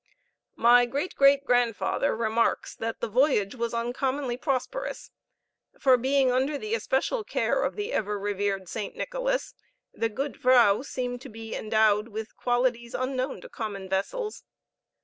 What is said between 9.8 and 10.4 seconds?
the Goede